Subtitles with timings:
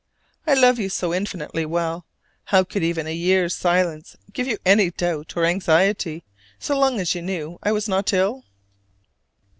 [0.47, 2.07] I love you so infinitely well,
[2.45, 6.23] how could even a year's silence give you any doubt or anxiety,
[6.57, 8.43] so long as you knew I was not ill?